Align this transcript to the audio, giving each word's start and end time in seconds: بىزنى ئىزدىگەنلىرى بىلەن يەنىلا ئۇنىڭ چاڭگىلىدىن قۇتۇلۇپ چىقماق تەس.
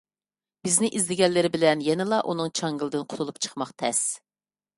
بىزنى 0.67 0.87
ئىزدىگەنلىرى 0.99 1.51
بىلەن 1.55 1.83
يەنىلا 1.89 2.23
ئۇنىڭ 2.31 2.51
چاڭگىلىدىن 2.61 3.05
قۇتۇلۇپ 3.13 3.39
چىقماق 3.49 3.77
تەس. 3.85 4.03